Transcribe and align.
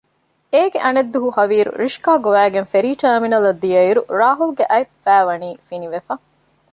އޭގެ 0.53 0.79
އަނެއް 0.83 1.11
ދުވަހު 1.13 1.29
ހަވީރު 1.37 1.71
ރިޝްކާ 1.81 2.11
ގޮވައިގެން 2.25 2.69
ފެރީ 2.71 2.89
ޓާމިނަލަށް 3.01 3.61
ދިޔައިރު 3.63 4.01
ރާހުލްގެ 4.19 4.65
އަތް 4.71 4.93
ފައި 5.03 5.25
ވަނީ 5.29 5.49
ފިނިވެފަ 5.67 6.13